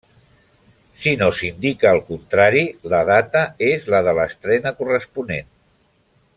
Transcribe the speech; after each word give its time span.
Si 1.01 1.11
no 1.21 1.27
s'indica 1.39 1.91
el 1.97 2.01
contrari, 2.07 2.63
la 2.95 3.03
data 3.11 3.45
és 3.69 3.87
la 3.97 4.03
de 4.09 4.17
l'estrena 4.21 4.73
corresponent. 4.83 5.57